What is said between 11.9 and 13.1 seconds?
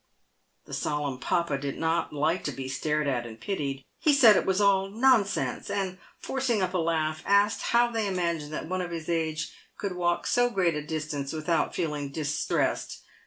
dis tressed